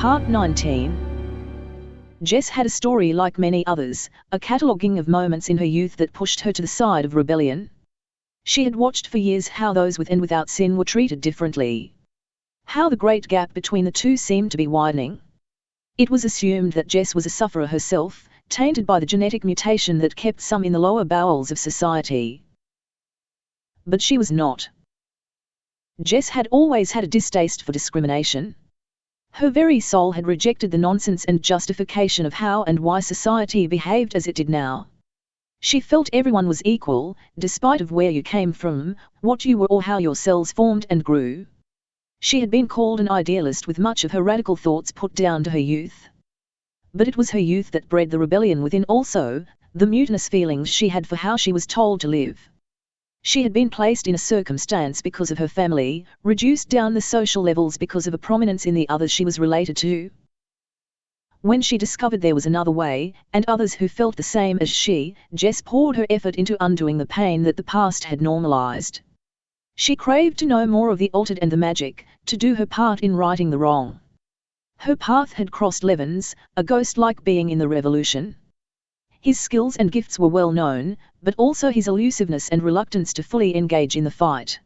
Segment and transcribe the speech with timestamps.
[0.00, 0.96] Part 19
[2.22, 6.14] Jess had a story like many others, a cataloguing of moments in her youth that
[6.14, 7.68] pushed her to the side of rebellion.
[8.44, 11.92] She had watched for years how those with and without sin were treated differently.
[12.64, 15.20] How the great gap between the two seemed to be widening.
[15.98, 20.16] It was assumed that Jess was a sufferer herself, tainted by the genetic mutation that
[20.16, 22.42] kept some in the lower bowels of society.
[23.86, 24.70] But she was not.
[26.02, 28.54] Jess had always had a distaste for discrimination.
[29.40, 34.14] Her very soul had rejected the nonsense and justification of how and why society behaved
[34.14, 34.88] as it did now.
[35.60, 39.80] She felt everyone was equal, despite of where you came from, what you were or
[39.82, 41.46] how your cells formed and grew.
[42.20, 45.50] She had been called an idealist with much of her radical thoughts put down to
[45.50, 46.08] her youth.
[46.92, 50.88] But it was her youth that bred the rebellion within also, the mutinous feelings she
[50.88, 52.50] had for how she was told to live.
[53.22, 57.42] She had been placed in a circumstance because of her family, reduced down the social
[57.42, 60.10] levels because of a prominence in the others she was related to.
[61.42, 65.14] When she discovered there was another way, and others who felt the same as she,
[65.34, 69.00] Jess poured her effort into undoing the pain that the past had normalized.
[69.76, 73.00] She craved to know more of the altered and the magic, to do her part
[73.00, 74.00] in righting the wrong.
[74.78, 78.36] Her path had crossed Levin's, a ghost-like being in the revolution.
[79.22, 83.54] His skills and gifts were well known, but also his elusiveness and reluctance to fully
[83.54, 84.58] engage in the fight.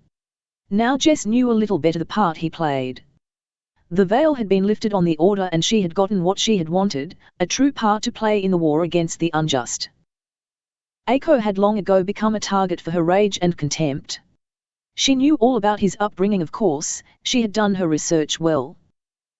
[0.70, 3.02] Now Jess knew a little better the part he played.
[3.90, 6.68] The veil had been lifted on the order and she had gotten what she had
[6.68, 9.88] wanted, a true part to play in the war against the unjust.
[11.08, 14.20] Aiko had long ago become a target for her rage and contempt.
[14.94, 18.76] She knew all about his upbringing of course, she had done her research well.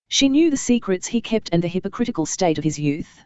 [0.08, 3.20] She knew the secrets he kept and the hypocritical state of his youth.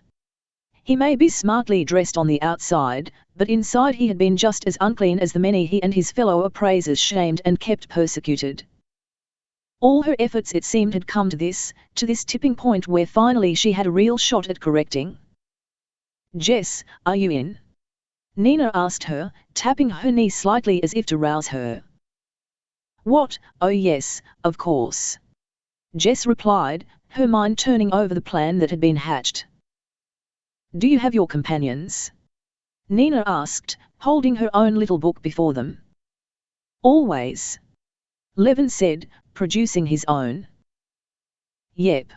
[0.88, 4.78] He may be smartly dressed on the outside, but inside he had been just as
[4.80, 8.64] unclean as the many he and his fellow appraisers shamed and kept persecuted.
[9.80, 13.54] All her efforts it seemed had come to this, to this tipping point where finally
[13.54, 15.18] she had a real shot at correcting.
[16.38, 17.58] Jess, are you in?
[18.34, 21.84] Nina asked her, tapping her knee slightly as if to rouse her.
[23.02, 25.18] What, oh yes, of course.
[25.94, 29.44] Jess replied, her mind turning over the plan that had been hatched.
[30.76, 32.10] Do you have your companions?
[32.90, 35.80] Nina asked, holding her own little book before them.
[36.82, 37.58] Always.
[38.36, 40.46] Levin said, producing his own.
[41.74, 42.12] Yep.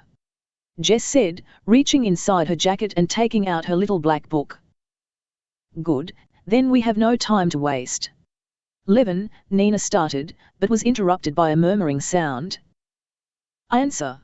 [0.81, 4.59] Jess said, reaching inside her jacket and taking out her little black book.
[5.81, 6.11] Good,
[6.45, 8.09] then we have no time to waste.
[8.85, 12.59] Levin, Nina started, but was interrupted by a murmuring sound.
[13.72, 14.19] Answer.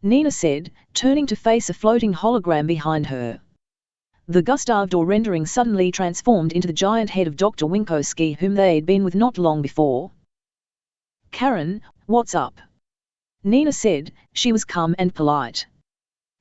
[0.00, 3.40] Nina said, turning to face a floating hologram behind her.
[4.30, 7.64] The Gustave Doré rendering suddenly transformed into the giant head of Dr.
[7.64, 10.10] Winkowski whom they'd been with not long before.
[11.30, 12.60] Karen, what's up?
[13.42, 15.66] Nina said, she was calm and polite.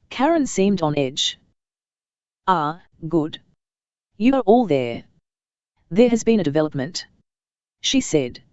[0.10, 1.40] Karen seemed on edge.
[2.46, 3.40] Ah, good.
[4.18, 5.06] You are all there.
[5.90, 7.08] There has been a development.
[7.80, 8.44] She said.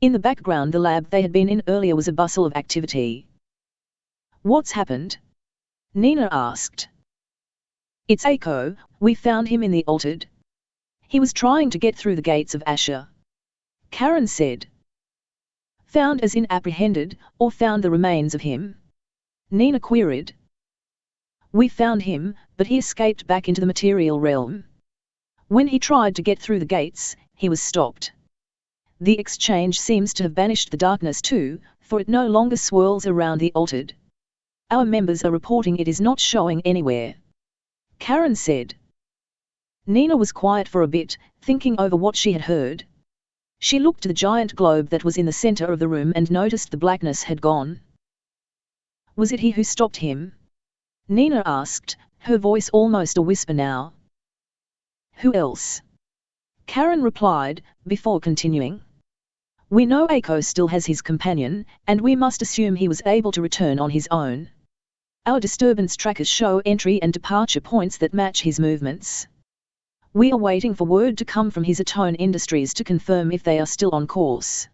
[0.00, 3.26] In the background the lab they had been in earlier was a bustle of activity.
[4.40, 5.18] What's happened?
[5.92, 6.88] Nina asked.
[8.08, 10.26] It's Aiko, we found him in the altered.
[11.06, 13.08] He was trying to get through the gates of Asher.
[13.92, 14.66] Karen said.
[15.86, 18.74] Found as in apprehended, or found the remains of him?
[19.52, 20.34] Nina queried.
[21.52, 24.64] We found him, but he escaped back into the material realm.
[25.46, 28.10] When he tried to get through the gates, he was stopped.
[29.00, 33.38] The exchange seems to have banished the darkness too, for it no longer swirls around
[33.38, 33.94] the altered.
[34.72, 37.14] Our members are reporting it is not showing anywhere.
[38.02, 38.74] Karen said.
[39.86, 42.84] Nina was quiet for a bit, thinking over what she had heard.
[43.60, 46.28] She looked to the giant globe that was in the center of the room and
[46.28, 47.78] noticed the blackness had gone.
[49.14, 50.32] Was it he who stopped him?
[51.06, 53.92] Nina asked, her voice almost a whisper now.
[55.18, 55.80] Who else?
[56.66, 58.80] Karen replied, before continuing.
[59.70, 63.42] We know Aiko still has his companion, and we must assume he was able to
[63.42, 64.50] return on his own.
[65.24, 69.28] Our disturbance trackers show entry and departure points that match his movements.
[70.12, 73.60] We are waiting for word to come from his Atone Industries to confirm if they
[73.60, 74.66] are still on course.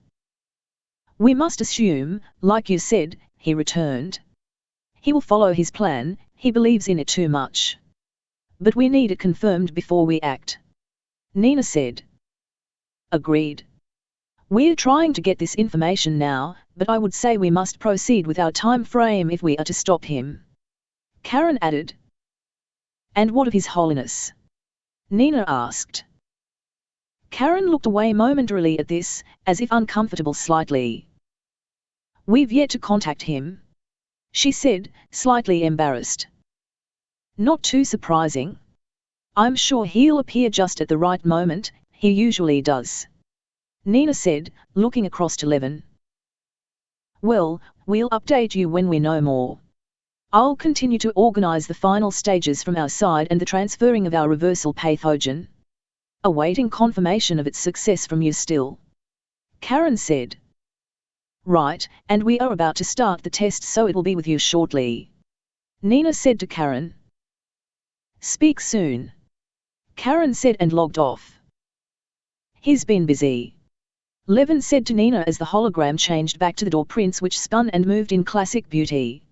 [1.19, 4.21] We must assume, like you said, he returned.
[5.03, 7.77] He will follow his plan, he believes in it too much.
[8.59, 10.59] But we need it confirmed before we act.
[11.35, 12.03] Nina said.
[13.13, 13.67] Agreed.
[14.51, 18.39] We're trying to get this information now, but I would say we must proceed with
[18.39, 20.43] our time frame if we are to stop him.
[21.23, 21.93] Karen added.
[23.15, 24.33] And what of His Holiness?
[25.11, 26.05] Nina asked.
[27.31, 31.07] Karen looked away momentarily at this, as if uncomfortable slightly.
[32.25, 33.61] We've yet to contact him.
[34.33, 36.27] She said, slightly embarrassed.
[37.37, 38.59] Not too surprising.
[39.37, 43.07] I'm sure he'll appear just at the right moment, he usually does.
[43.89, 45.83] Nina said, looking across to Levin.
[47.23, 49.61] Well, we'll update you when we know more.
[50.31, 54.29] I'll continue to organize the final stages from our side and the transferring of our
[54.29, 55.49] reversal pathogen.
[56.23, 58.79] Awaiting confirmation of its success from you still.
[59.63, 60.37] Karen said.
[61.47, 65.11] Right, and we are about to start the test so it'll be with you shortly.
[65.81, 66.93] Nina said to Karen.
[68.21, 69.13] Speak soon.
[69.97, 71.41] Karen said and logged off.
[72.61, 73.55] He's been busy.
[74.31, 77.71] Levin said to Nina as the hologram changed back to the Doré prints which spun
[77.71, 79.23] and moved in classic beauty.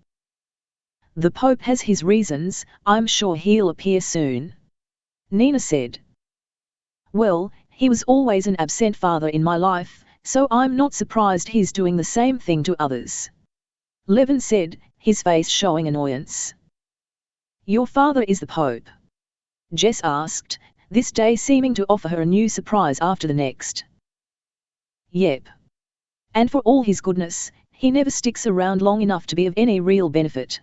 [1.15, 4.55] The Pope has his reasons, I'm sure he'll appear soon.
[5.31, 5.99] Nina said.
[7.13, 11.73] Well, he was always an absent father in my life, so I'm not surprised he's
[11.73, 13.29] doing the same thing to others.
[14.07, 16.55] Levin said, his face showing annoyance.
[17.67, 18.89] Your father is the Pope?
[19.75, 20.59] Jess asked,
[20.91, 23.85] this day seeming to offer her a new surprise after the next.
[25.11, 25.49] Yep.
[26.35, 29.81] And for all his goodness, he never sticks around long enough to be of any
[29.81, 30.61] real benefit.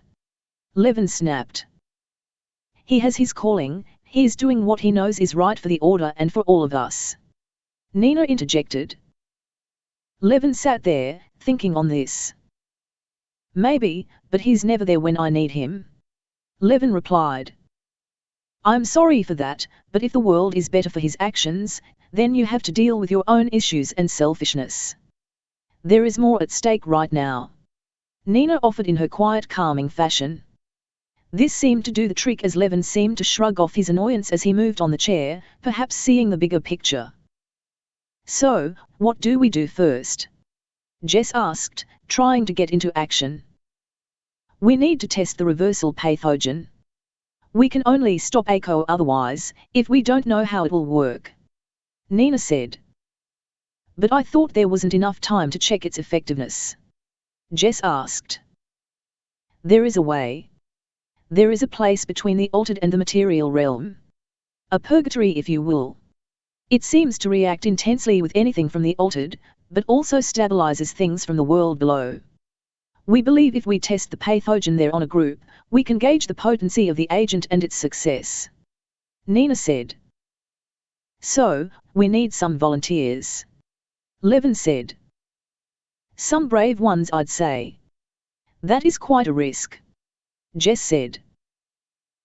[0.74, 1.66] Levin snapped.
[2.84, 6.12] He has his calling, he is doing what he knows is right for the order
[6.16, 7.16] and for all of us.
[7.92, 8.96] Nina interjected.
[10.20, 12.34] Levin sat there, thinking on this.
[13.54, 15.86] Maybe, but he's never there when I need him.
[16.60, 17.54] Levin replied.
[18.64, 21.82] I'm sorry for that, but if the world is better for his actions,
[22.14, 24.94] then you have to deal with your own issues and selfishness.
[25.82, 27.50] There is more at stake right now.
[28.24, 30.44] Nina offered in her quiet calming fashion.
[31.32, 34.44] This seemed to do the trick as Levin seemed to shrug off his annoyance as
[34.44, 37.12] he moved on the chair, perhaps seeing the bigger picture.
[38.26, 40.28] So, what do we do first?
[41.04, 43.42] Jess asked, trying to get into action.
[44.60, 46.68] We need to test the reversal pathogen.
[47.52, 51.32] We can only stop Aiko otherwise, if we don't know how it will work.
[52.10, 52.78] Nina said.
[53.96, 56.76] But I thought there wasn't enough time to check its effectiveness.
[57.52, 58.40] Jess asked.
[59.62, 60.50] There is a way.
[61.30, 63.96] There is a place between the altered and the material realm.
[64.70, 65.96] A purgatory if you will.
[66.68, 69.38] It seems to react intensely with anything from the altered,
[69.70, 72.20] but also stabilizes things from the world below.
[73.06, 75.40] We believe if we test the pathogen there on a group,
[75.70, 78.48] we can gauge the potency of the agent and its success.
[79.26, 79.94] Nina said.
[81.26, 83.46] So, we need some volunteers.
[84.20, 84.94] Levin said.
[86.16, 87.78] Some brave ones I'd say.
[88.62, 89.80] That is quite a risk.
[90.54, 91.22] Jess said.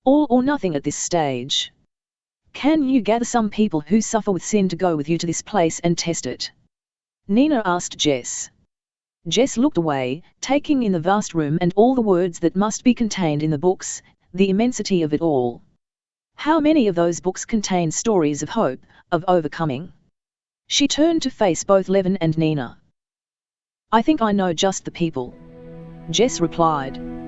[0.04, 1.72] All or nothing at this stage.
[2.52, 5.42] Can you gather some people who suffer with sin to go with you to this
[5.42, 6.52] place and test it?
[7.26, 8.50] Nina asked Jess.
[9.30, 12.94] Jess looked away, taking in the vast room and all the words that must be
[12.94, 14.02] contained in the books,
[14.34, 15.62] the immensity of it all.
[16.40, 18.80] How many of those books contain stories of hope,
[19.12, 19.92] of overcoming?
[20.68, 22.78] She turned to face both Levin and Nina.
[23.92, 25.34] I think I know just the people.
[26.10, 27.19] Jess replied.